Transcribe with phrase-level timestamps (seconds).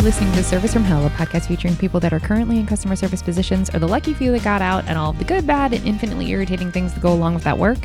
[0.00, 2.96] You're listening to Service from Hell, a podcast featuring people that are currently in customer
[2.96, 5.86] service positions or the lucky few that got out and all the good, bad, and
[5.86, 7.76] infinitely irritating things that go along with that work.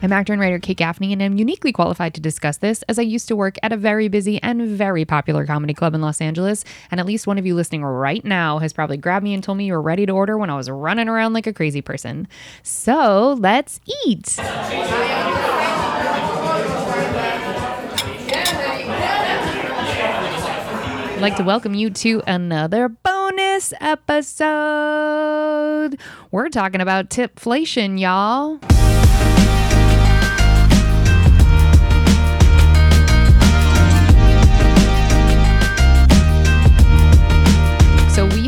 [0.00, 3.02] I'm actor and writer Kate Gaffney, and I'm uniquely qualified to discuss this as I
[3.02, 6.64] used to work at a very busy and very popular comedy club in Los Angeles.
[6.92, 9.58] And at least one of you listening right now has probably grabbed me and told
[9.58, 12.28] me you were ready to order when I was running around like a crazy person.
[12.62, 14.38] So let's eat.
[21.16, 24.38] I'd like to welcome you to another bonus episode.
[26.30, 28.60] We're talking about tipflation, y'all.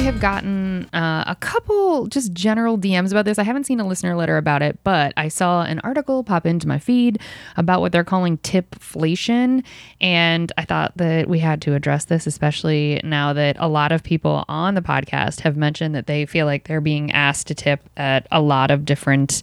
[0.09, 3.39] Have gotten uh, a couple just general DMs about this.
[3.39, 6.67] I haven't seen a listener letter about it, but I saw an article pop into
[6.67, 7.21] my feed
[7.59, 9.63] about what they're calling tipflation,
[10.01, 14.03] and I thought that we had to address this, especially now that a lot of
[14.03, 17.87] people on the podcast have mentioned that they feel like they're being asked to tip
[17.99, 19.43] at a lot of different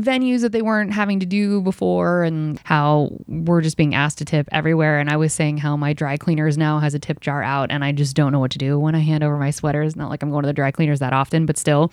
[0.00, 4.24] venues that they weren't having to do before and how we're just being asked to
[4.24, 4.98] tip everywhere.
[4.98, 7.84] And i was saying how my dry cleaners now has a tip jar out and
[7.84, 9.96] i just don't know what to do when i hand over my sweaters.
[9.96, 11.92] Not like i'm going to the dry cleaners that often but still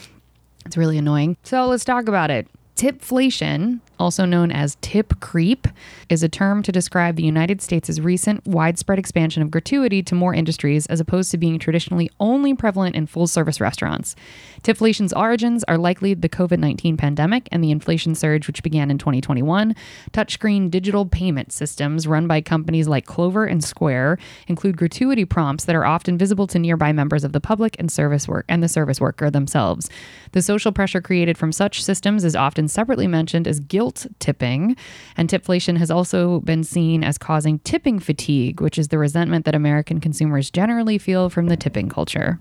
[0.66, 1.38] it's really annoying.
[1.44, 2.48] So let's talk about it.
[2.76, 5.68] Tipflation, also known as tip creep,
[6.10, 10.34] is a term to describe the United States' recent widespread expansion of gratuity to more
[10.34, 14.16] industries as opposed to being traditionally only prevalent in full service restaurants.
[14.64, 18.98] Tipflation's origins are likely the COVID 19 pandemic and the inflation surge, which began in
[18.98, 19.76] 2021.
[20.12, 25.76] Touchscreen digital payment systems run by companies like Clover and Square include gratuity prompts that
[25.76, 29.00] are often visible to nearby members of the public and service work and the service
[29.00, 29.90] worker themselves.
[30.32, 34.76] The social pressure created from such systems is often separately mentioned as guilt tipping,
[35.18, 39.56] and tipflation has also been seen as causing tipping fatigue, which is the resentment that
[39.56, 42.40] American consumers generally feel from the tipping culture.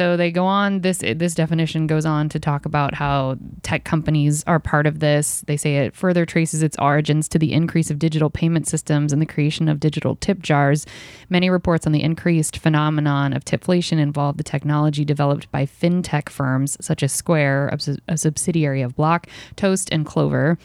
[0.00, 4.42] So they go on this this definition goes on to talk about how tech companies
[4.46, 5.44] are part of this.
[5.46, 9.20] They say it further traces its origins to the increase of digital payment systems and
[9.20, 10.86] the creation of digital tip jars.
[11.28, 16.78] Many reports on the increased phenomenon of tipflation involve the technology developed by fintech firms
[16.80, 17.76] such as Square,
[18.08, 20.56] a subsidiary of Block, Toast, and Clover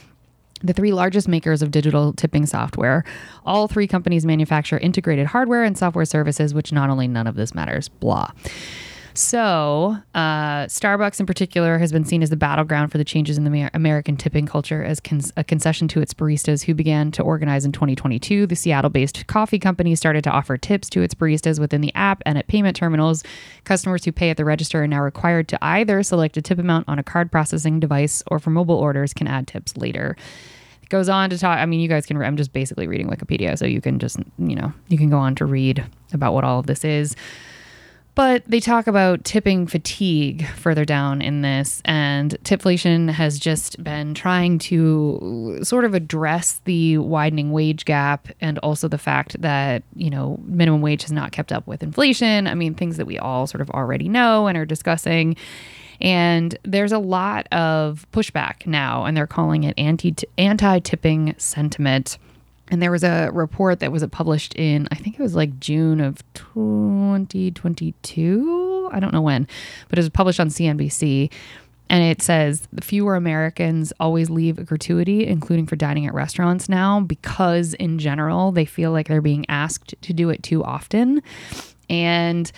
[0.63, 3.03] the three largest makers of digital tipping software.
[3.45, 7.53] All three companies manufacture integrated hardware and software services, which not only none of this
[7.53, 8.31] matters, blah.
[9.17, 13.45] So, uh, Starbucks in particular has been seen as the battleground for the changes in
[13.45, 17.23] the Amer- American tipping culture as con- a concession to its baristas who began to
[17.23, 18.45] organize in 2022.
[18.45, 22.23] The Seattle based coffee company started to offer tips to its baristas within the app
[22.25, 23.23] and at payment terminals.
[23.63, 26.89] Customers who pay at the register are now required to either select a tip amount
[26.89, 30.17] on a card processing device or for mobile orders can add tips later
[30.83, 33.57] It goes on to talk i mean you guys can i'm just basically reading wikipedia
[33.57, 36.59] so you can just you know you can go on to read about what all
[36.59, 37.15] of this is
[38.15, 44.13] but they talk about tipping fatigue further down in this, and Tipflation has just been
[44.13, 50.09] trying to sort of address the widening wage gap and also the fact that, you
[50.09, 52.47] know, minimum wage has not kept up with inflation.
[52.47, 55.35] I mean, things that we all sort of already know and are discussing.
[56.01, 62.17] And there's a lot of pushback now, and they're calling it anti anti tipping sentiment.
[62.69, 65.59] And there was a report that was uh, published in, I think it was like
[65.59, 68.89] June of 2022.
[68.91, 69.47] I don't know when,
[69.87, 71.31] but it was published on CNBC.
[71.87, 76.67] And it says the fewer Americans always leave a gratuity, including for dining at restaurants
[76.67, 81.21] now, because in general, they feel like they're being asked to do it too often.
[81.87, 82.51] And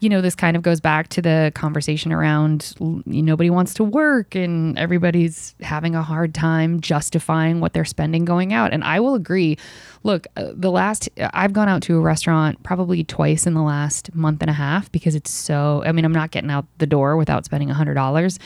[0.00, 2.74] you know, this kind of goes back to the conversation around
[3.06, 8.52] nobody wants to work and everybody's having a hard time justifying what they're spending going
[8.52, 8.74] out.
[8.74, 9.56] And I will agree.
[10.02, 14.14] Look, uh, the last, I've gone out to a restaurant probably twice in the last
[14.14, 17.16] month and a half because it's so, I mean, I'm not getting out the door
[17.16, 18.38] without spending $100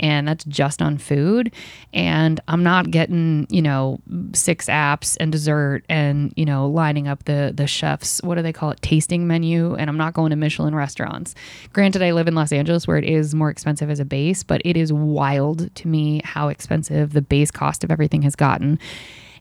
[0.00, 1.52] and that's just on food.
[1.92, 3.98] And I'm not getting, you know,
[4.32, 8.52] six apps and dessert and, you know, lining up the the chef's what do they
[8.52, 9.74] call it, tasting menu.
[9.74, 11.34] And I'm not going to Michelin restaurants.
[11.72, 14.62] Granted, I live in Los Angeles where it is more expensive as a base, but
[14.64, 18.78] it is wild to me how expensive the base cost of everything has gotten.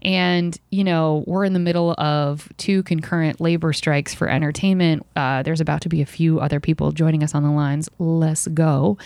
[0.03, 5.05] And, you know, we're in the middle of two concurrent labor strikes for entertainment.
[5.15, 7.89] Uh, there's about to be a few other people joining us on the lines.
[7.97, 8.97] Let's go.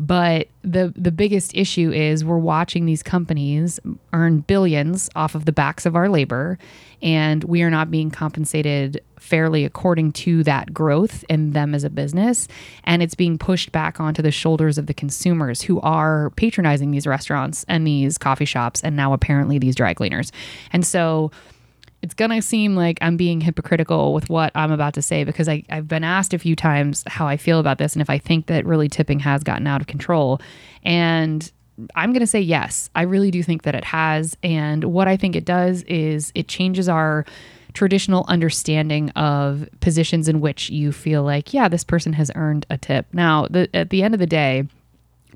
[0.00, 3.78] But the the biggest issue is we're watching these companies
[4.14, 6.58] earn billions off of the backs of our labor
[7.02, 11.90] and we are not being compensated fairly according to that growth in them as a
[11.90, 12.48] business
[12.84, 17.06] and it's being pushed back onto the shoulders of the consumers who are patronizing these
[17.06, 20.32] restaurants and these coffee shops and now apparently these dry cleaners.
[20.72, 21.30] And so
[22.02, 25.48] it's going to seem like I'm being hypocritical with what I'm about to say because
[25.48, 28.18] I, I've been asked a few times how I feel about this and if I
[28.18, 30.40] think that really tipping has gotten out of control.
[30.82, 31.50] And
[31.94, 32.88] I'm going to say yes.
[32.94, 34.36] I really do think that it has.
[34.42, 37.26] And what I think it does is it changes our
[37.72, 42.78] traditional understanding of positions in which you feel like, yeah, this person has earned a
[42.78, 43.06] tip.
[43.12, 44.66] Now, the, at the end of the day,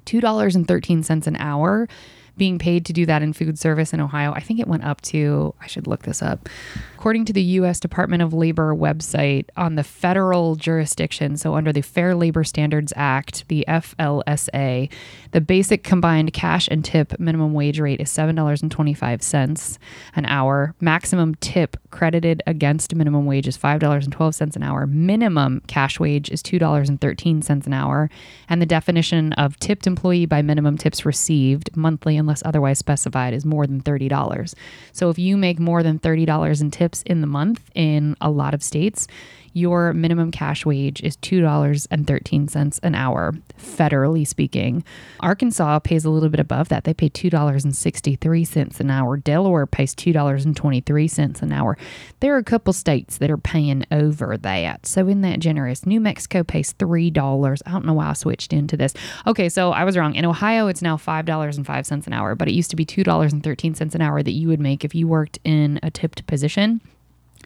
[0.07, 1.89] $2.13 an hour
[2.37, 4.33] being paid to do that in food service in Ohio.
[4.33, 6.49] I think it went up to, I should look this up.
[6.95, 7.79] According to the U.S.
[7.81, 13.47] Department of Labor website, on the federal jurisdiction, so under the Fair Labor Standards Act,
[13.49, 14.91] the FLSA,
[15.33, 19.79] the basic combined cash and tip minimum wage rate is $7.25
[20.17, 20.75] an hour.
[20.81, 24.87] Maximum tip credited against minimum wage is $5.12 an hour.
[24.87, 28.11] Minimum cash wage is $2.13 an hour.
[28.49, 33.45] And the definition of tipped employee by minimum tips received monthly unless otherwise specified, is
[33.45, 34.55] more than $30.
[34.93, 38.55] So if you make more than $30 in tips in the month in a lot
[38.55, 39.07] of states,
[39.55, 44.85] your minimum cash wage is $2.13 an hour, federally speaking.
[45.21, 46.85] Arkansas pays a little bit above that.
[46.85, 49.17] They pay $2.63 an hour.
[49.17, 51.79] Delaware pays $2.23 an hour.
[52.21, 54.87] There are a couple states that are paying over that.
[54.87, 57.63] So, in that generous, New Mexico pays $3.
[57.65, 58.93] I don't know why I switched into this.
[59.27, 60.15] Okay, so I was wrong.
[60.15, 64.23] In Ohio, it's now $5.05 an hour, but it used to be $2.13 an hour
[64.23, 66.81] that you would make if you worked in a tipped position.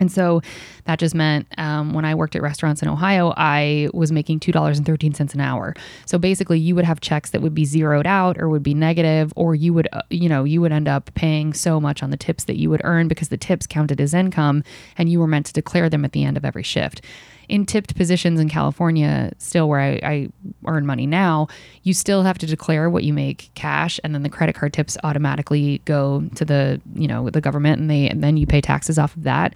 [0.00, 0.40] And so
[0.84, 5.34] that just meant um, when I worked at restaurants in Ohio, I was making $2.13
[5.34, 5.74] an hour.
[6.06, 9.32] So basically, you would have checks that would be zeroed out or would be negative,
[9.36, 12.16] or you would, uh, you know, you would end up paying so much on the
[12.16, 14.62] tips that you would earn because the tips counted as income
[14.96, 17.02] and you were meant to declare them at the end of every shift.
[17.48, 20.28] In tipped positions in California, still where I, I
[20.66, 21.48] earn money now,
[21.82, 24.98] you still have to declare what you make cash, and then the credit card tips
[25.02, 28.98] automatically go to the, you know, the government, and they and then you pay taxes
[28.98, 29.54] off of that.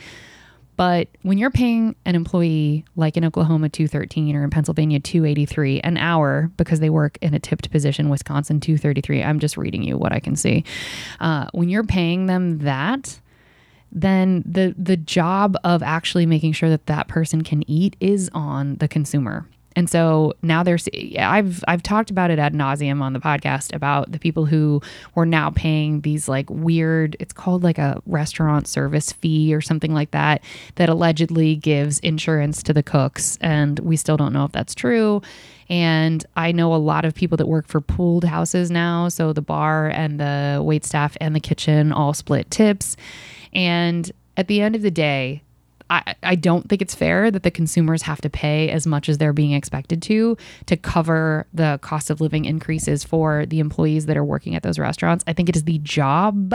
[0.77, 5.97] But when you're paying an employee like in Oklahoma 213 or in Pennsylvania 283 an
[5.97, 10.13] hour because they work in a tipped position, Wisconsin 233, I'm just reading you what
[10.13, 10.65] I can see.
[11.21, 13.21] Uh, when you're paying them that,
[13.95, 18.77] then the the job of actually making sure that that person can eat is on
[18.77, 19.47] the consumer.
[19.77, 20.89] And so now there's
[21.19, 24.81] I've I've talked about it ad nauseum on the podcast about the people who
[25.15, 29.95] were now paying these like weird it's called like a restaurant service fee or something
[29.95, 30.43] like that
[30.77, 35.23] that allegedly gives insurance to the cooks and we still don't know if that's true.
[35.69, 39.09] And I know a lot of people that work for pooled houses now.
[39.09, 42.97] So the bar and the wait staff and the kitchen all split tips.
[43.55, 45.43] And at the end of the day,
[46.23, 49.33] I, don't think it's fair that the consumers have to pay as much as they're
[49.33, 50.37] being expected to
[50.67, 54.79] to cover the cost of living increases for the employees that are working at those
[54.79, 55.25] restaurants.
[55.27, 56.55] I think it is the job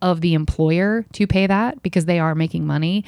[0.00, 3.04] of the employer to pay that because they are making money.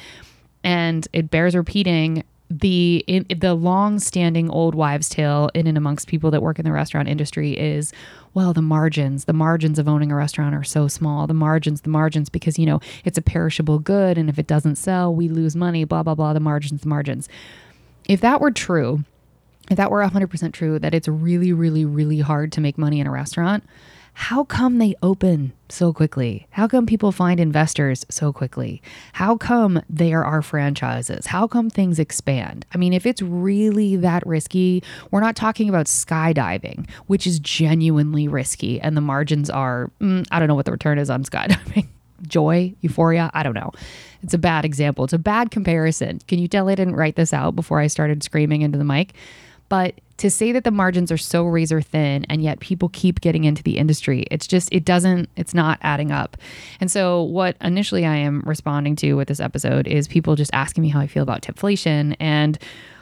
[0.63, 6.31] And it bears repeating the in, the long-standing old wives' tale in and amongst people
[6.31, 7.93] that work in the restaurant industry is
[8.33, 11.89] well the margins the margins of owning a restaurant are so small the margins the
[11.89, 15.55] margins because you know it's a perishable good and if it doesn't sell we lose
[15.55, 17.27] money blah blah blah the margins the margins.
[18.07, 19.03] If that were true
[19.69, 23.07] if that were 100% true that it's really really really hard to make money in
[23.07, 23.63] a restaurant
[24.21, 26.45] how come they open so quickly?
[26.51, 28.79] How come people find investors so quickly?
[29.13, 31.25] How come there are franchises?
[31.25, 32.63] How come things expand?
[32.71, 38.27] I mean, if it's really that risky, we're not talking about skydiving, which is genuinely
[38.27, 41.87] risky, and the margins are, mm, I don't know what the return is on skydiving.
[42.27, 43.71] Joy, euphoria, I don't know.
[44.21, 45.03] It's a bad example.
[45.03, 46.19] It's a bad comparison.
[46.27, 49.15] Can you tell I didn't write this out before I started screaming into the mic?
[49.67, 53.43] But to say that the margins are so razor thin and yet people keep getting
[53.43, 56.37] into the industry, it's just, it doesn't, it's not adding up.
[56.79, 60.83] And so, what initially I am responding to with this episode is people just asking
[60.83, 62.15] me how I feel about tipflation.
[62.19, 62.59] And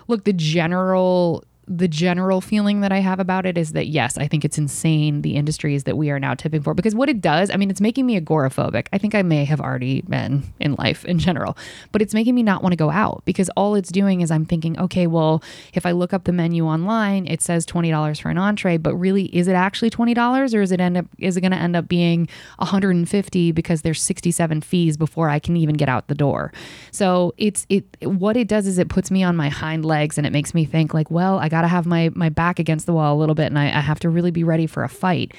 [0.07, 4.27] look, the general the general feeling that I have about it is that yes, I
[4.27, 7.51] think it's insane the industries that we are now tipping for because what it does,
[7.51, 8.88] I mean, it's making me agoraphobic.
[8.91, 11.55] I think I may have already been in life in general,
[11.91, 14.45] but it's making me not want to go out because all it's doing is I'm
[14.45, 18.39] thinking, okay, well, if I look up the menu online, it says $20 for an
[18.39, 21.51] entree, but really is it actually $20 or is it end up is it going
[21.51, 26.07] to end up being 150 because there's 67 fees before I can even get out
[26.07, 26.51] the door.
[26.91, 30.25] So, it's it what it does is it puts me on my hind legs and
[30.25, 32.85] it makes me think like, well, I got got to have my my back against
[32.85, 34.89] the wall a little bit and I, I have to really be ready for a
[34.89, 35.33] fight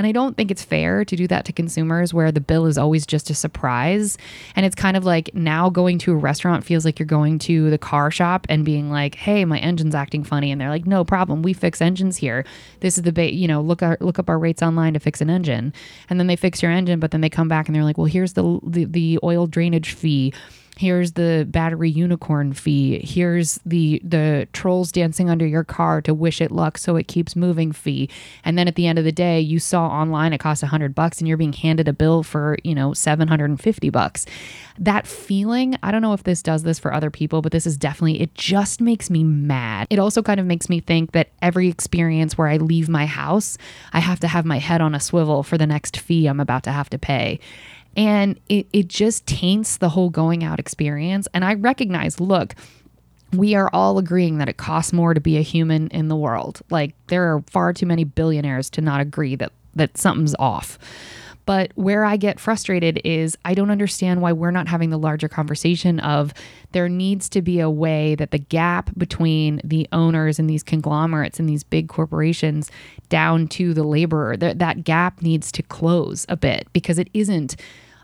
[0.00, 2.78] And I don't think it's fair to do that to consumers where the bill is
[2.78, 4.16] always just a surprise.
[4.56, 7.68] And it's kind of like now going to a restaurant feels like you're going to
[7.68, 10.50] the car shop and being like, hey, my engine's acting funny.
[10.50, 11.42] And they're like, no problem.
[11.42, 12.46] We fix engines here.
[12.80, 15.20] This is the, ba- you know, look, our, look up our rates online to fix
[15.20, 15.74] an engine.
[16.08, 18.06] And then they fix your engine, but then they come back and they're like, well,
[18.06, 20.32] here's the, the, the oil drainage fee
[20.80, 23.00] here's the battery unicorn fee.
[23.04, 27.36] Here's the the trolls dancing under your car to wish it luck so it keeps
[27.36, 28.08] moving fee.
[28.44, 31.18] And then at the end of the day you saw online it cost 100 bucks
[31.18, 34.24] and you're being handed a bill for you know 750 bucks.
[34.78, 37.76] That feeling i don't know if this does this for other people but this is
[37.76, 39.86] definitely it just makes me mad.
[39.90, 43.58] It also kind of makes me think that every experience where i leave my house
[43.92, 46.62] i have to have my head on a swivel for the next fee i'm about
[46.62, 47.38] to have to pay
[47.96, 51.28] and it, it just taints the whole going out experience.
[51.34, 52.54] And I recognize, look,
[53.32, 56.62] we are all agreeing that it costs more to be a human in the world.
[56.70, 60.78] Like there are far too many billionaires to not agree that that something's off.
[61.46, 65.28] But where I get frustrated is I don't understand why we're not having the larger
[65.28, 66.32] conversation of
[66.72, 71.40] there needs to be a way that the gap between the owners and these conglomerates
[71.40, 72.70] and these big corporations
[73.08, 77.56] down to the laborer, that, that gap needs to close a bit because it isn't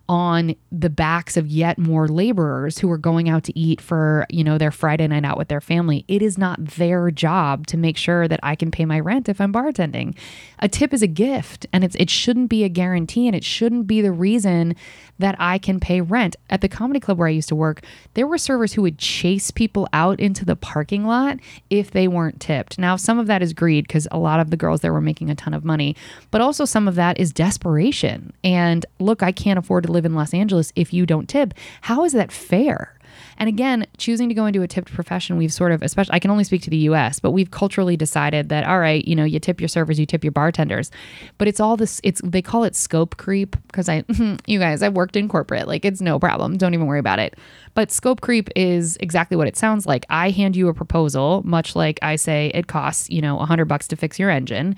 [0.09, 4.45] on the backs of yet more laborers who are going out to eat for, you
[4.45, 6.05] know, their Friday night out with their family.
[6.09, 9.41] It is not their job to make sure that I can pay my rent if
[9.41, 10.17] I'm bartending.
[10.61, 13.87] A tip is a gift and it's it shouldn't be a guarantee and it shouldn't
[13.87, 14.77] be the reason
[15.19, 16.37] that I can pay rent.
[16.51, 17.83] At the comedy club where I used to work,
[18.15, 21.39] there were servers who would chase people out into the parking lot
[21.71, 22.79] if they weren't tipped.
[22.79, 25.31] Now, some of that is greed because a lot of the girls there were making
[25.31, 25.97] a ton of money,
[26.31, 28.33] but also some of that is desperation.
[28.45, 31.55] And look, I can't afford to live in Los Angeles if you don't tip.
[31.83, 32.97] How is that fair?
[33.39, 36.31] And again, choosing to go into a tipped profession, we've sort of, especially, I can
[36.31, 39.39] only speak to the US, but we've culturally decided that, all right, you know, you
[39.39, 40.91] tip your servers, you tip your bartenders.
[41.39, 44.05] But it's all this, it's, they call it scope creep because I,
[44.47, 45.67] you guys, I've worked in corporate.
[45.67, 46.57] Like it's no problem.
[46.57, 47.35] Don't even worry about it.
[47.75, 50.07] But scope creep is exactly what it sounds like.
[50.09, 53.67] I hand you a proposal, much like I say it costs, you know, a hundred
[53.67, 54.77] bucks to fix your engine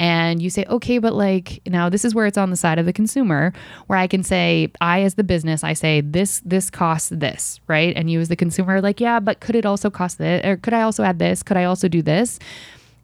[0.00, 2.86] and you say okay but like now this is where it's on the side of
[2.86, 3.52] the consumer
[3.86, 7.94] where i can say i as the business i say this this costs this right?
[7.96, 10.56] And you as the consumer are like yeah but could it also cost this or
[10.56, 11.42] could i also add this?
[11.42, 12.38] Could i also do this?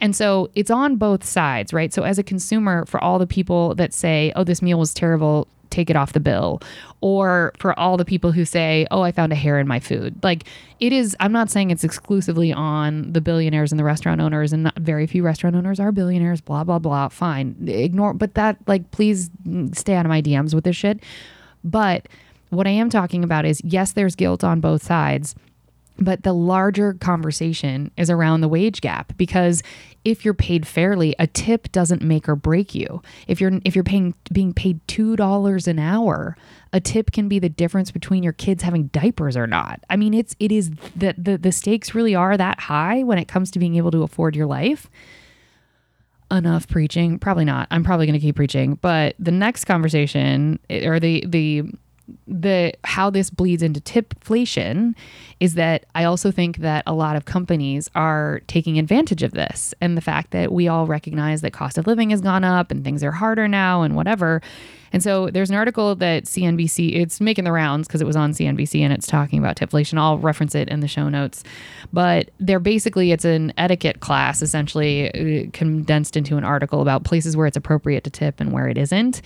[0.00, 1.92] And so it's on both sides right?
[1.92, 5.46] So as a consumer for all the people that say oh this meal was terrible
[5.74, 6.60] take it off the bill
[7.00, 10.14] or for all the people who say oh i found a hair in my food.
[10.22, 10.44] Like
[10.80, 14.64] it is i'm not saying it's exclusively on the billionaires and the restaurant owners and
[14.64, 17.56] not very few restaurant owners are billionaires blah blah blah fine.
[17.66, 19.30] Ignore but that like please
[19.72, 21.00] stay out of my dms with this shit.
[21.64, 22.08] But
[22.50, 25.34] what i am talking about is yes there's guilt on both sides
[25.98, 29.62] but the larger conversation is around the wage gap because
[30.04, 33.00] if you're paid fairly, a tip doesn't make or break you.
[33.26, 36.36] If you're if you're paying being paid two dollars an hour,
[36.72, 39.80] a tip can be the difference between your kids having diapers or not.
[39.88, 43.28] I mean, it's it is that the, the stakes really are that high when it
[43.28, 44.90] comes to being able to afford your life.
[46.30, 47.68] Enough preaching, probably not.
[47.70, 51.62] I'm probably going to keep preaching, but the next conversation eh, or the the
[52.26, 54.94] the how this bleeds into tipflation
[55.40, 59.74] is that I also think that a lot of companies are taking advantage of this
[59.80, 62.84] and the fact that we all recognize that cost of living has gone up and
[62.84, 64.42] things are harder now and whatever.
[64.92, 68.32] And so there's an article that CNBC it's making the rounds because it was on
[68.32, 69.98] CNBC and it's talking about tipflation.
[69.98, 71.42] I'll reference it in the show notes.
[71.92, 77.36] But they're basically it's an etiquette class essentially uh, condensed into an article about places
[77.36, 79.20] where it's appropriate to tip and where it isn't.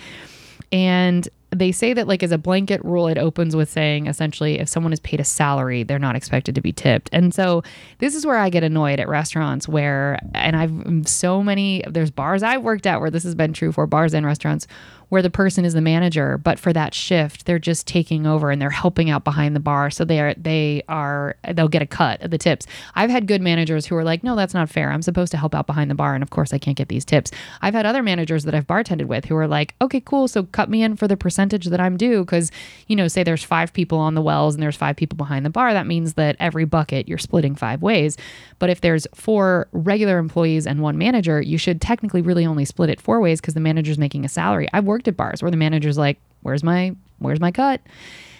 [0.71, 4.69] And they say that like as a blanket rule it opens with saying essentially if
[4.69, 7.63] someone is paid a salary they're not expected to be tipped and so
[7.97, 12.43] this is where i get annoyed at restaurants where and i've so many there's bars
[12.43, 14.67] i've worked at where this has been true for bars and restaurants
[15.09, 18.61] where the person is the manager, but for that shift, they're just taking over and
[18.61, 19.89] they're helping out behind the bar.
[19.89, 22.65] So they are they are they'll get a cut of the tips.
[22.95, 24.91] I've had good managers who are like, no, that's not fair.
[24.91, 27.05] I'm supposed to help out behind the bar, and of course I can't get these
[27.05, 27.31] tips.
[27.61, 30.69] I've had other managers that I've bartended with who are like, okay, cool, so cut
[30.69, 32.51] me in for the percentage that I'm due because
[32.87, 35.49] you know, say there's five people on the wells and there's five people behind the
[35.49, 35.71] bar.
[35.73, 38.17] That means that every bucket you're splitting five ways.
[38.59, 42.89] But if there's four regular employees and one manager, you should technically really only split
[42.89, 44.67] it four ways because the manager's making a salary.
[44.73, 47.79] I've worked at bars where the manager's like, "Where's my where's my cut?"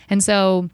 [0.10, 0.70] And so,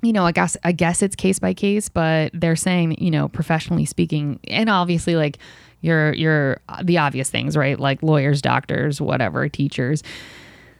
[0.00, 3.28] you know, I guess I guess it's case by case, but they're saying, you know,
[3.28, 5.38] professionally speaking, and obviously like
[5.82, 7.78] you're you're uh, the obvious things, right?
[7.78, 10.02] Like lawyers, doctors, whatever, teachers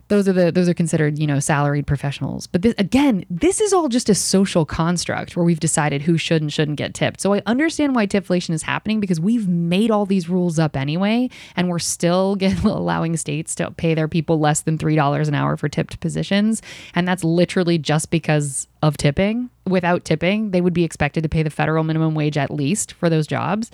[0.09, 2.47] those are the those are considered you know salaried professionals.
[2.47, 6.43] But this, again this is all just a social construct where we've decided who should
[6.43, 7.21] and shouldn't get tipped.
[7.21, 11.31] So i understand why tipflation is happening because we've made all these rules up anyway
[11.57, 15.69] and we're still allowing states to pay their people less than $3 an hour for
[15.69, 16.63] tipped positions.
[16.95, 19.51] And that's literally just because of tipping.
[19.67, 23.11] Without tipping they would be expected to pay the federal minimum wage at least for
[23.11, 23.71] those jobs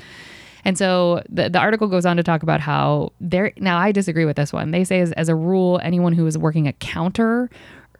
[0.64, 4.25] and so the, the article goes on to talk about how there, now I disagree
[4.25, 4.71] with this one.
[4.71, 7.50] They say as, as a rule, anyone who is working a counter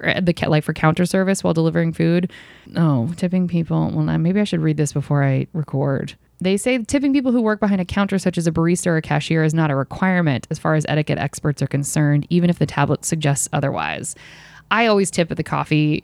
[0.03, 2.33] uh, the like for counter service while delivering food.
[2.77, 3.91] Oh, tipping people.
[3.95, 6.15] Well, maybe I should read this before I record.
[6.41, 9.03] They say tipping people who work behind a counter, such as a barista or a
[9.03, 12.67] cashier, is not a requirement as far as etiquette experts are concerned, even if the
[12.67, 14.17] tablet suggests otherwise.
[14.71, 16.03] I always tip at the coffee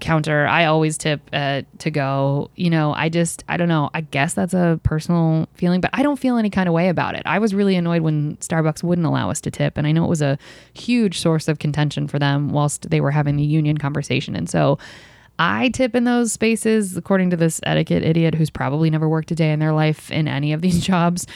[0.00, 0.46] counter.
[0.46, 2.50] I always tip at to go.
[2.56, 3.90] You know, I just, I don't know.
[3.94, 7.14] I guess that's a personal feeling, but I don't feel any kind of way about
[7.14, 7.22] it.
[7.24, 9.78] I was really annoyed when Starbucks wouldn't allow us to tip.
[9.78, 10.38] And I know it was a
[10.74, 14.36] huge source of contention for them whilst they were having the union conversation.
[14.36, 14.78] And so
[15.38, 19.34] I tip in those spaces, according to this etiquette idiot who's probably never worked a
[19.34, 21.26] day in their life in any of these jobs.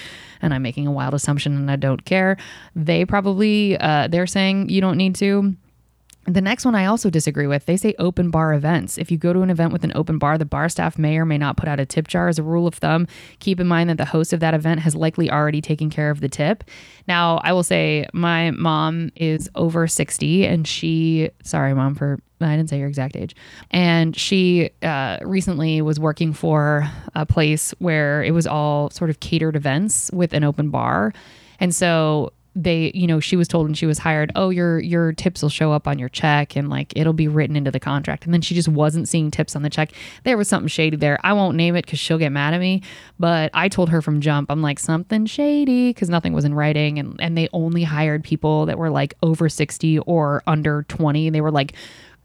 [0.42, 2.36] And I'm making a wild assumption and I don't care.
[2.74, 5.56] They probably, uh, they're saying you don't need to.
[6.28, 7.66] The next one I also disagree with.
[7.66, 8.98] They say open bar events.
[8.98, 11.24] If you go to an event with an open bar, the bar staff may or
[11.24, 13.06] may not put out a tip jar as a rule of thumb.
[13.38, 16.20] Keep in mind that the host of that event has likely already taken care of
[16.20, 16.64] the tip.
[17.06, 22.56] Now, I will say my mom is over 60 and she, sorry, mom, for I
[22.56, 23.36] didn't say your exact age.
[23.70, 29.20] And she uh, recently was working for a place where it was all sort of
[29.20, 31.12] catered events with an open bar.
[31.60, 35.12] And so they you know she was told when she was hired oh your your
[35.12, 38.24] tips will show up on your check and like it'll be written into the contract.
[38.24, 39.92] And then she just wasn't seeing tips on the check.
[40.24, 41.18] There was something shady there.
[41.22, 42.82] I won't name it because she'll get mad at me
[43.18, 46.98] but i told her from jump i'm like something shady because nothing was in writing.
[46.98, 51.40] And and they only hired people that were like over 60 or under 20 they
[51.42, 51.74] were like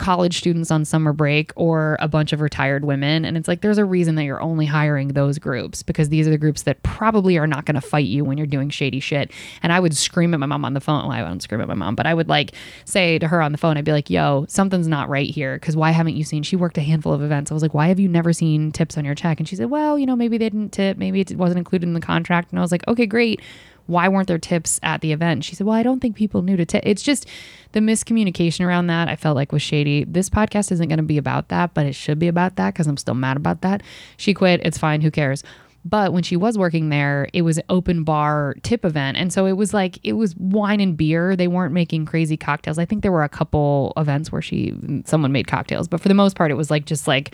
[0.01, 3.24] college students on summer break or a bunch of retired women.
[3.24, 6.31] And it's like, there's a reason that you're only hiring those groups because these are
[6.31, 9.31] the groups that probably are not going to fight you when you're doing shady shit.
[9.62, 11.08] And I would scream at my mom on the phone.
[11.08, 12.53] Well, I wouldn't scream at my mom, but I would like
[12.84, 15.60] say to her on the phone, I'd be like, yo, something's not right here.
[15.60, 16.41] Cause why haven't you seen?
[16.41, 17.51] She worked a handful of events.
[17.51, 19.39] I was like, why have you never seen tips on your check?
[19.39, 20.98] And she said, well, you know, maybe they didn't tip.
[20.98, 22.50] Maybe it wasn't included in the contract.
[22.50, 23.39] And I was like, okay, great
[23.88, 25.43] why weren't there tips at the event?
[25.43, 26.83] She said, Well, I don't think people knew to tip.
[26.85, 27.27] It's just
[27.71, 30.03] the miscommunication around that I felt like was shady.
[30.03, 32.88] This podcast isn't going to be about that, but it should be about that because
[32.88, 33.81] I'm still mad about that.
[34.17, 34.61] She quit.
[34.63, 35.01] It's fine.
[35.01, 35.44] Who cares?
[35.83, 39.17] But when she was working there, it was an open bar tip event.
[39.17, 41.35] And so it was like, it was wine and beer.
[41.35, 42.77] They weren't making crazy cocktails.
[42.77, 46.13] I think there were a couple events where she, someone made cocktails, but for the
[46.13, 47.33] most part, it was like just like,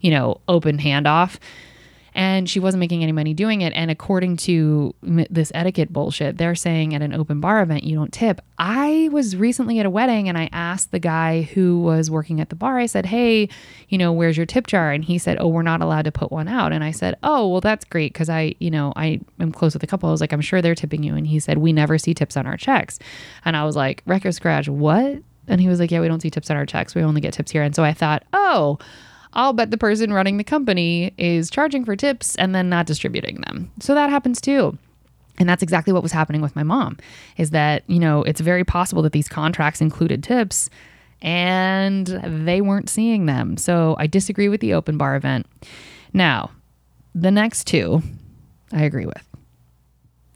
[0.00, 1.38] you know, open handoff
[2.18, 3.72] and she wasn't making any money doing it.
[3.76, 8.12] And according to this etiquette bullshit, they're saying at an open bar event, you don't
[8.12, 8.40] tip.
[8.58, 12.48] I was recently at a wedding and I asked the guy who was working at
[12.48, 13.48] the bar, I said, Hey,
[13.88, 14.90] you know, where's your tip jar?
[14.90, 16.72] And he said, Oh, we're not allowed to put one out.
[16.72, 19.84] And I said, Oh, well, that's great because I, you know, I am close with
[19.84, 20.08] a couple.
[20.08, 21.14] I was like, I'm sure they're tipping you.
[21.14, 22.98] And he said, We never see tips on our checks.
[23.44, 25.18] And I was like, Record scratch, what?
[25.46, 26.96] And he was like, Yeah, we don't see tips on our checks.
[26.96, 27.62] We only get tips here.
[27.62, 28.80] And so I thought, Oh,
[29.32, 33.40] I'll bet the person running the company is charging for tips and then not distributing
[33.42, 33.70] them.
[33.80, 34.76] So that happens too.
[35.38, 36.98] And that's exactly what was happening with my mom
[37.36, 40.68] is that, you know, it's very possible that these contracts included tips
[41.22, 43.56] and they weren't seeing them.
[43.56, 45.46] So I disagree with the open bar event.
[46.12, 46.50] Now,
[47.14, 48.02] the next two
[48.72, 49.24] I agree with.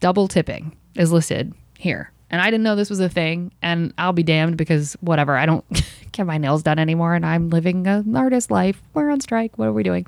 [0.00, 2.10] Double tipping is listed here.
[2.30, 3.52] And I didn't know this was a thing.
[3.60, 5.64] And I'll be damned because whatever, I don't
[6.12, 8.80] get my nails done anymore and I'm living an artist life.
[8.94, 9.58] We're on strike.
[9.58, 10.06] What are we doing?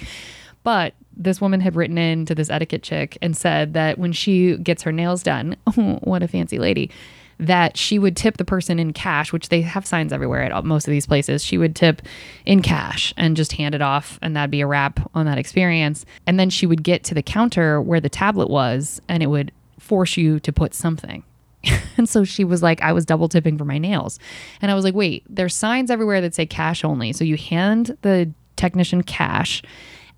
[0.63, 4.57] But this woman had written in to this etiquette chick and said that when she
[4.57, 6.91] gets her nails done, what a fancy lady,
[7.39, 10.87] that she would tip the person in cash, which they have signs everywhere at most
[10.87, 11.45] of these places.
[11.45, 12.03] She would tip
[12.47, 16.07] in cash and just hand it off, and that'd be a wrap on that experience.
[16.27, 19.53] And then she would get to the counter where the tablet was, and it would
[19.79, 21.25] force you to put something.
[21.97, 24.19] and so she was like, I was double tipping for my nails.
[24.61, 27.13] And I was like, wait, there's signs everywhere that say cash only.
[27.13, 29.63] So you hand the technician cash,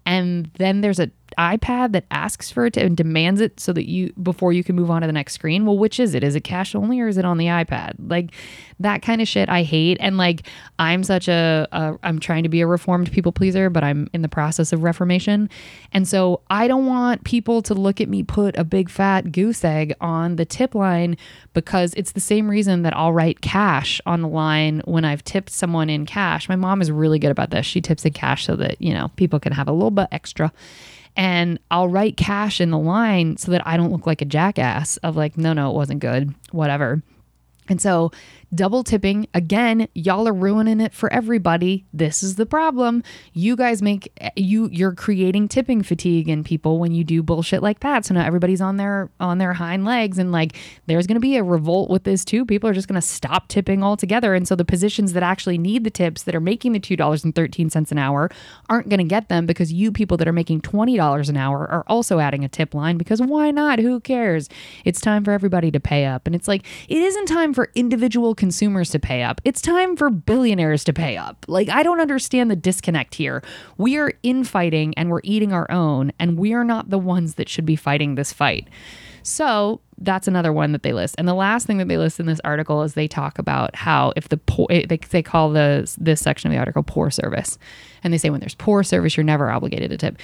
[0.04, 4.12] and then there's a iPad that asks for it and demands it so that you
[4.22, 5.66] before you can move on to the next screen.
[5.66, 6.25] Well, which is it?
[6.25, 7.94] Is it cash only or is it on the iPad?
[7.99, 8.33] Like
[8.81, 9.99] that kind of shit I hate.
[10.01, 10.46] And like
[10.79, 14.22] I'm such a, a I'm trying to be a reformed people pleaser, but I'm in
[14.22, 15.51] the process of reformation.
[15.92, 19.64] And so I don't want people to look at me put a big fat goose
[19.64, 21.16] egg on the tip line
[21.53, 25.51] because it's the same reason that I'll write cash on the line when I've tipped
[25.51, 26.49] someone in cash.
[26.49, 27.66] My mom is really good about this.
[27.66, 30.53] She tips in cash so that, you know, people can have a little bit extra
[31.16, 34.96] and I'll write cash in the line so that I don't look like a jackass
[34.98, 37.02] of like, no, no, it wasn't good, whatever.
[37.68, 38.12] And so,
[38.54, 41.85] double tipping again, y'all are ruining it for everybody.
[41.92, 43.02] This is the problem.
[43.32, 47.80] You guys make you you're creating tipping fatigue in people when you do bullshit like
[47.80, 48.04] that.
[48.04, 50.56] So now everybody's on their on their hind legs and like
[50.87, 52.44] there's going to be a revolt with this too.
[52.44, 54.35] People are just going to stop tipping altogether.
[54.35, 57.98] And so the positions that actually need the tips that are making the $2.13 an
[57.98, 58.30] hour
[58.68, 61.85] aren't going to get them because you people that are making $20 an hour are
[61.88, 63.78] also adding a tip line because why not?
[63.78, 64.48] Who cares?
[64.85, 66.26] It's time for everybody to pay up.
[66.26, 69.40] And it's like it isn't time for individual consumers to pay up.
[69.44, 71.44] It's time for billionaires to pay up.
[71.49, 73.42] Like, I don't understand the disconnect here.
[73.79, 77.49] We are infighting and we're eating our own, and we are not the ones that
[77.49, 78.68] should be fighting this fight.
[79.22, 81.16] So that's another one that they list.
[81.18, 84.12] And the last thing that they list in this article is they talk about how
[84.14, 87.59] if the poor, eh, they, they call the, this section of the article poor service.
[88.05, 90.18] And they say when there's poor service, you're never obligated to tip.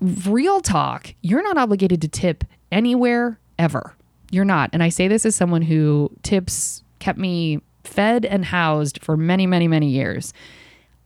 [0.00, 3.94] Real talk, you're not obligated to tip anywhere ever.
[4.32, 4.70] You're not.
[4.72, 9.46] And I say this as someone who tips kept me fed and housed for many,
[9.46, 10.34] many, many years.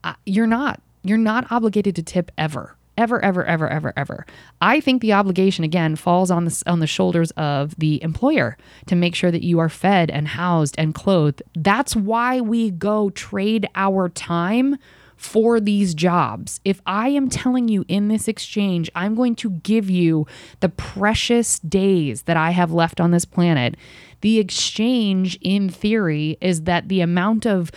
[0.03, 0.81] Uh, you're not.
[1.03, 2.75] You're not obligated to tip ever.
[2.97, 4.25] Ever, ever, ever, ever, ever.
[4.59, 8.95] I think the obligation again falls on the on the shoulders of the employer to
[8.95, 11.43] make sure that you are fed and housed and clothed.
[11.53, 14.77] That's why we go trade our time
[15.21, 16.59] for these jobs.
[16.65, 20.25] If I am telling you in this exchange, I'm going to give you
[20.61, 23.77] the precious days that I have left on this planet,
[24.21, 27.71] the exchange, in theory, is that the amount of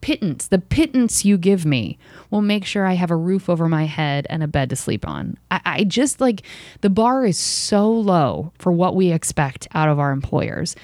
[0.00, 1.98] pittance, the pittance you give me,
[2.30, 5.06] will make sure I have a roof over my head and a bed to sleep
[5.06, 5.36] on.
[5.50, 6.42] I, I just like
[6.80, 10.76] the bar is so low for what we expect out of our employers.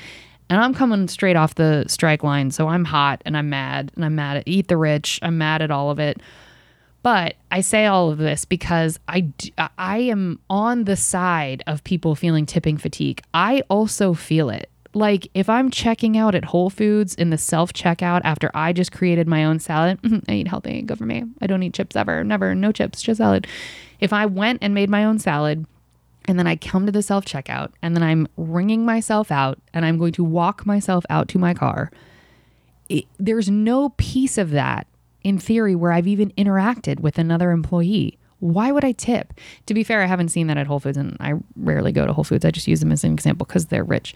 [0.50, 2.50] And I'm coming straight off the strike line.
[2.50, 5.18] So I'm hot and I'm mad and I'm mad at Eat the Rich.
[5.22, 6.20] I'm mad at all of it.
[7.02, 9.28] But I say all of this because I,
[9.76, 13.22] I am on the side of people feeling tipping fatigue.
[13.35, 14.70] I also feel it.
[14.94, 18.92] Like if I'm checking out at Whole Foods in the self checkout after I just
[18.92, 21.24] created my own salad, I eat healthy, good for me.
[21.42, 23.46] I don't eat chips ever, never, no chips, just salad.
[24.00, 25.66] If I went and made my own salad,
[26.26, 29.84] and then I come to the self checkout and then I'm ringing myself out and
[29.84, 31.90] I'm going to walk myself out to my car.
[32.88, 34.87] It, there's no piece of that
[35.22, 38.18] in theory where I've even interacted with another employee.
[38.40, 39.32] Why would I tip?
[39.66, 42.12] To be fair, I haven't seen that at Whole Foods and I rarely go to
[42.12, 42.44] Whole Foods.
[42.44, 44.14] I just use them as an example because they're rich.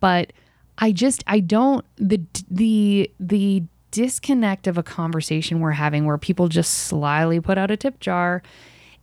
[0.00, 0.32] But
[0.78, 6.48] I just I don't the the the disconnect of a conversation we're having where people
[6.48, 8.42] just slyly put out a tip jar.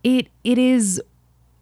[0.04, 1.02] It it is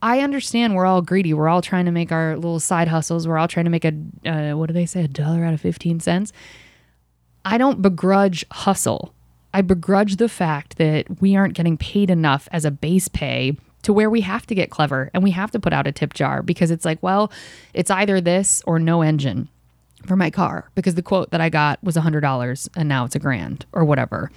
[0.04, 1.34] I understand we're all greedy.
[1.34, 3.26] We're all trying to make our little side hustles.
[3.26, 3.94] We're all trying to make a,
[4.26, 6.34] uh, what do they say, a dollar out of 15 cents.
[7.46, 9.14] I don't begrudge hustle.
[9.54, 13.94] I begrudge the fact that we aren't getting paid enough as a base pay to
[13.94, 16.44] where we have to get clever and we have to put out a tip jar
[16.44, 17.32] because it's like, well,
[17.74, 19.48] it's either this or no engine
[20.06, 23.20] for my car because the quote that I got was $100 and now it's a
[23.20, 24.32] grand or whatever.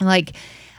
[0.00, 0.32] Like,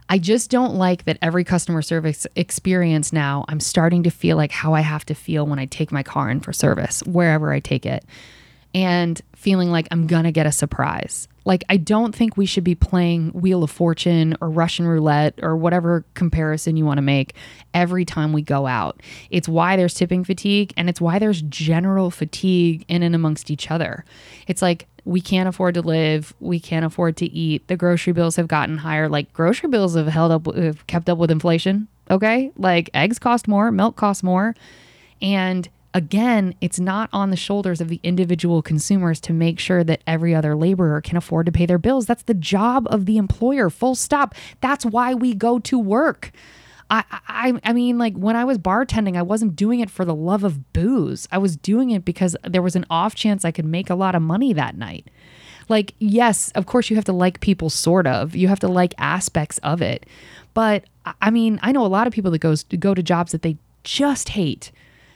[0.10, 4.52] I just don't like that every customer service experience now, I'm starting to feel like
[4.52, 7.60] how I have to feel when I take my car in for service, wherever I
[7.60, 8.06] take it,
[8.74, 11.28] and feeling like I'm gonna get a surprise.
[11.48, 15.56] Like, I don't think we should be playing Wheel of Fortune or Russian roulette or
[15.56, 17.36] whatever comparison you want to make
[17.74, 19.02] every time we go out.
[19.30, 23.72] It's why there's tipping fatigue and it's why there's general fatigue in and amongst each
[23.72, 24.04] other.
[24.46, 27.68] It's like, we can't afford to live, we can't afford to eat.
[27.68, 29.08] The grocery bills have gotten higher.
[29.08, 31.88] Like grocery bills have held up, have kept up with inflation.
[32.12, 34.56] Okay, like eggs cost more, milk costs more,
[35.22, 40.02] and again, it's not on the shoulders of the individual consumers to make sure that
[40.06, 42.06] every other laborer can afford to pay their bills.
[42.06, 43.70] That's the job of the employer.
[43.70, 44.36] Full stop.
[44.62, 46.32] That's why we go to work.
[46.90, 50.16] I, I I mean like when I was bartending I wasn't doing it for the
[50.16, 51.28] love of booze.
[51.32, 54.16] I was doing it because there was an off chance I could make a lot
[54.16, 55.08] of money that night.
[55.70, 58.36] Like yes, of course you have to like people sort of.
[58.36, 60.06] You have to like aspects of it.
[60.54, 60.86] But
[61.22, 63.58] I mean, I know a lot of people that goes go to jobs that they
[63.84, 64.72] just hate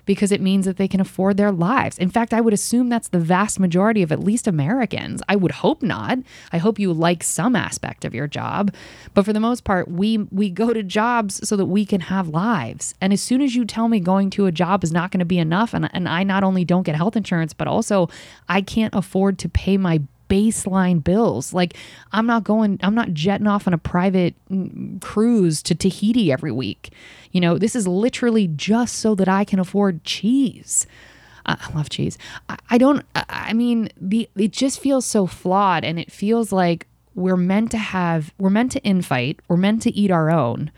[0.06, 1.98] because it means that they can afford their lives.
[1.98, 5.22] In fact, I would assume that's the vast majority of at least Americans.
[5.30, 6.20] I would hope not.
[6.52, 8.74] I hope you like some aspect of your job,
[9.14, 12.28] but for the most part, we we go to jobs so that we can have
[12.28, 12.96] lives.
[13.02, 15.26] And as soon as you tell me going to a job is not going to
[15.26, 18.10] be enough and and I not only don't get health insurance, but also
[18.48, 21.54] I can't afford to pay my baseline bills.
[21.54, 21.76] Like
[22.14, 26.52] I'm not going I'm not jetting off on a private mm, cruise to Tahiti every
[26.52, 26.94] week.
[27.32, 30.88] You know, this is literally just so that I can afford cheese.
[31.46, 32.18] I love cheese.
[32.48, 36.88] I, I don't I mean the it just feels so flawed and it feels like
[37.14, 40.72] we're meant to have we're meant to infight, we're meant to eat our own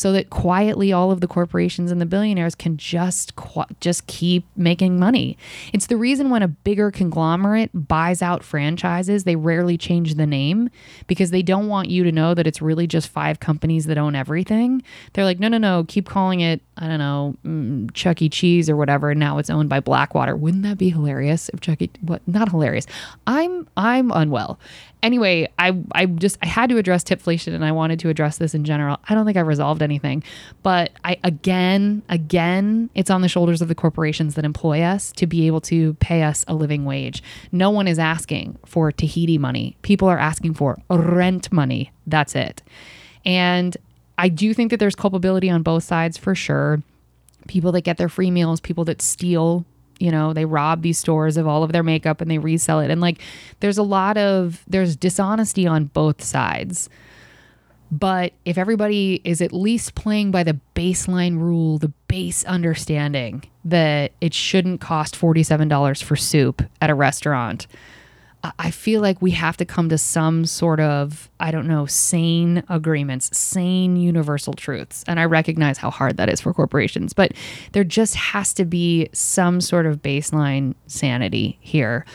[0.00, 4.46] so that quietly all of the corporations and the billionaires can just qu- just keep
[4.56, 5.36] making money.
[5.74, 10.70] It's the reason when a bigger conglomerate buys out franchises, they rarely change the name
[11.06, 14.14] because they don't want you to know that it's really just five companies that own
[14.14, 14.82] everything.
[15.12, 18.30] They're like, no, no, no, keep calling it, I don't know, mm, Chuck E.
[18.30, 19.10] Cheese or whatever.
[19.10, 20.34] And now it's owned by Blackwater.
[20.34, 21.90] Wouldn't that be hilarious if Chuck E.
[22.00, 22.26] What?
[22.26, 22.86] Not hilarious.
[23.26, 24.58] I'm I'm unwell
[25.02, 28.54] anyway, I I just I had to address tipflation and I wanted to address this
[28.54, 28.98] in general.
[29.08, 30.22] I don't think I've resolved anything,
[30.62, 35.26] but I again again it's on the shoulders of the corporations that employ us to
[35.26, 37.22] be able to pay us a living wage.
[37.52, 39.76] No one is asking for Tahiti money.
[39.82, 41.92] People are asking for rent money.
[42.06, 42.62] That's it.
[43.24, 43.76] And
[44.16, 46.82] I do think that there's culpability on both sides for sure.
[47.48, 49.64] People that get their free meals, people that steal
[50.00, 52.90] you know they rob these stores of all of their makeup and they resell it
[52.90, 53.20] and like
[53.60, 56.88] there's a lot of there's dishonesty on both sides
[57.90, 64.12] but if everybody is at least playing by the baseline rule the base understanding that
[64.20, 67.66] it shouldn't cost $47 for soup at a restaurant
[68.58, 72.62] I feel like we have to come to some sort of, I don't know, sane
[72.68, 75.04] agreements, sane universal truths.
[75.06, 77.32] And I recognize how hard that is for corporations, but
[77.72, 82.06] there just has to be some sort of baseline sanity here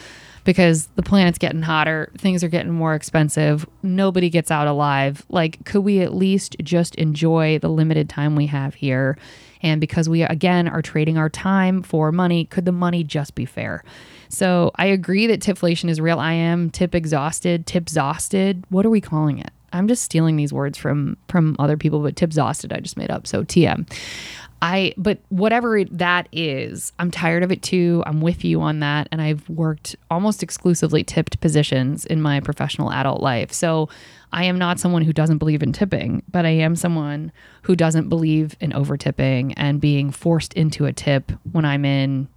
[0.46, 5.26] because the planet's getting hotter, things are getting more expensive, nobody gets out alive.
[5.28, 9.18] Like, could we at least just enjoy the limited time we have here?
[9.62, 13.46] And because we, again, are trading our time for money, could the money just be
[13.46, 13.84] fair?
[14.30, 16.20] So I agree that tipflation is real.
[16.20, 18.64] I am tip exhausted, tip exhausted.
[18.70, 19.52] What are we calling it?
[19.74, 23.12] I'm just stealing these words from from other people, but tip exhausted I just made
[23.12, 23.28] up.
[23.28, 23.90] So TM.
[24.62, 28.04] I but whatever that is, I'm tired of it too.
[28.06, 32.92] I'm with you on that and I've worked almost exclusively tipped positions in my professional
[32.92, 33.52] adult life.
[33.52, 33.90] So
[34.32, 37.32] I am not someone who doesn't believe in tipping, but I am someone
[37.64, 42.28] who doesn't believe in over tipping and being forced into a tip when I'm in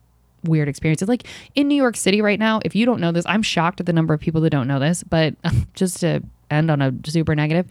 [0.44, 1.08] weird experiences.
[1.08, 3.86] Like in New York City right now, if you don't know this, I'm shocked at
[3.86, 5.34] the number of people that don't know this, but
[5.74, 7.66] just to end on a super negative,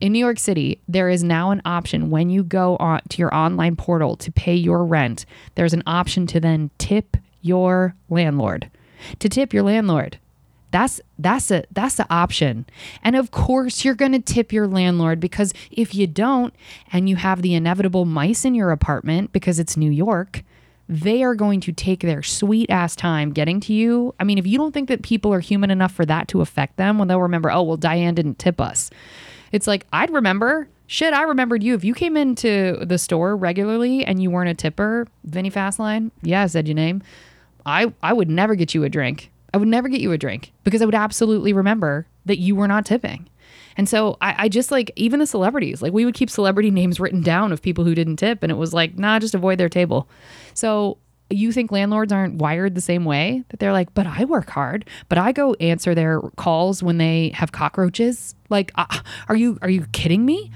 [0.00, 3.34] in New York City, there is now an option when you go on to your
[3.34, 8.70] online portal to pay your rent, there's an option to then tip your landlord.
[9.18, 10.18] To tip your landlord.
[10.70, 12.64] That's that's a that's the option.
[13.04, 16.54] And of course you're going to tip your landlord because if you don't
[16.92, 20.42] and you have the inevitable mice in your apartment because it's New York,
[20.92, 24.14] they are going to take their sweet ass time getting to you.
[24.20, 26.76] I mean, if you don't think that people are human enough for that to affect
[26.76, 28.90] them, when they'll remember, oh, well, Diane didn't tip us.
[29.52, 30.68] It's like, I'd remember.
[30.86, 31.74] Shit, I remembered you.
[31.74, 36.42] If you came into the store regularly and you weren't a tipper, Vinny Fastline, yeah,
[36.42, 37.02] I said your name.
[37.64, 39.30] I, I would never get you a drink.
[39.54, 42.68] I would never get you a drink because I would absolutely remember that you were
[42.68, 43.28] not tipping.
[43.76, 47.00] And so I, I, just like even the celebrities, like we would keep celebrity names
[47.00, 49.68] written down of people who didn't tip, and it was like, nah, just avoid their
[49.68, 50.08] table.
[50.54, 50.98] So
[51.30, 54.84] you think landlords aren't wired the same way that they're like, but I work hard,
[55.08, 58.34] but I go answer their calls when they have cockroaches.
[58.50, 60.50] Like, uh, are you are you kidding me?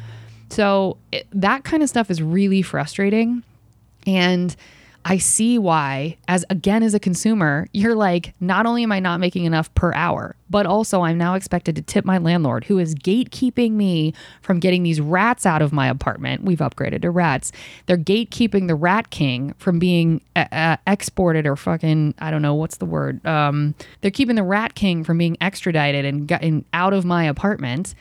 [0.50, 3.42] So it, that kind of stuff is really frustrating,
[4.06, 4.54] and
[5.08, 9.20] I see why, as again, as a consumer, you're like, not only am I not
[9.20, 12.96] making enough per hour, but also I'm now expected to tip my landlord who is
[12.96, 16.42] gatekeeping me from getting these rats out of my apartment.
[16.42, 17.52] We've upgraded to rats.
[17.86, 22.56] They're gatekeeping the rat king from being uh, uh exported or fucking, I don't know,
[22.56, 23.24] what's the word?
[23.24, 27.94] Um, they're keeping the rat king from being extradited and, and out of my apartment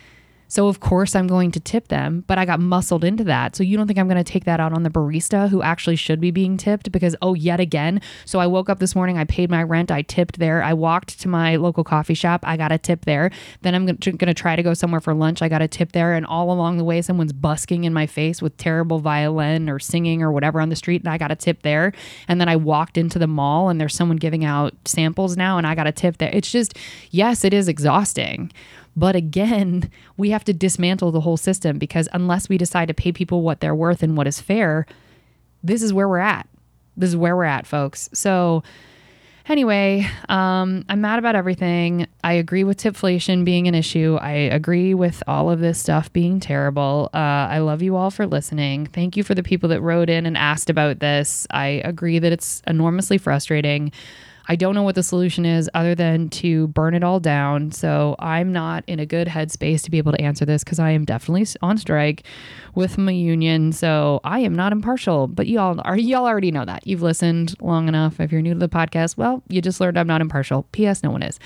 [0.47, 3.55] so of course I'm going to tip them, but I got muscled into that.
[3.55, 5.95] So you don't think I'm going to take that out on the barista who actually
[5.95, 8.01] should be being tipped because oh yet again.
[8.25, 10.61] So I woke up this morning, I paid my rent, I tipped there.
[10.63, 13.31] I walked to my local coffee shop, I got a tip there.
[13.61, 16.13] Then I'm going to try to go somewhere for lunch, I got a tip there
[16.13, 20.21] and all along the way someone's busking in my face with terrible violin or singing
[20.21, 21.93] or whatever on the street and I got a tip there.
[22.27, 25.65] And then I walked into the mall and there's someone giving out samples now and
[25.65, 26.29] I got a tip there.
[26.33, 26.77] It's just
[27.11, 28.51] yes, it is exhausting.
[28.95, 33.11] But again, we have to dismantle the whole system because unless we decide to pay
[33.11, 34.85] people what they're worth and what is fair,
[35.63, 36.47] this is where we're at.
[36.97, 38.09] This is where we're at, folks.
[38.13, 38.63] So,
[39.49, 42.07] anyway, um, I'm mad about everything.
[42.23, 44.17] I agree with tipflation being an issue.
[44.21, 47.09] I agree with all of this stuff being terrible.
[47.13, 48.85] Uh, I love you all for listening.
[48.85, 51.47] Thank you for the people that wrote in and asked about this.
[51.51, 53.91] I agree that it's enormously frustrating.
[54.47, 57.71] I don't know what the solution is other than to burn it all down.
[57.71, 60.91] So I'm not in a good headspace to be able to answer this because I
[60.91, 62.23] am definitely on strike
[62.75, 63.71] with my union.
[63.71, 66.85] So I am not impartial, but y'all are y'all already know that.
[66.85, 68.19] You've listened long enough.
[68.19, 70.63] If you're new to the podcast, well, you just learned I'm not impartial.
[70.71, 71.01] P.S.
[71.01, 71.39] No one is.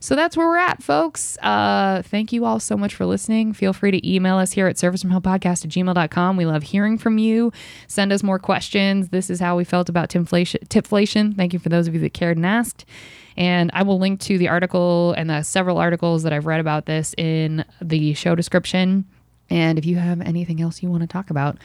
[0.00, 1.36] So that's where we're at, folks.
[1.42, 3.52] Uh, thank you all so much for listening.
[3.52, 6.36] Feel free to email us here at servicefromhellpodcast at gmail.com.
[6.36, 7.52] We love hearing from you.
[7.88, 9.08] Send us more questions.
[9.08, 11.36] This is how we felt about tipflation.
[11.36, 12.84] Thank you for those of you that cared asked.
[13.36, 16.86] And I will link to the article and the several articles that I've read about
[16.86, 19.04] this in the show description.
[19.48, 21.58] And if you have anything else you want to talk about,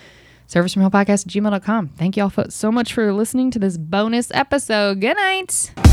[0.47, 1.89] service from hell podcast at gmail.com.
[1.89, 5.01] Thank you all so much for listening to this bonus episode.
[5.01, 5.92] Good night.